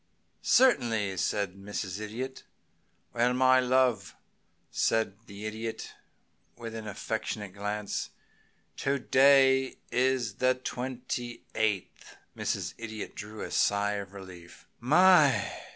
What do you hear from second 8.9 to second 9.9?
day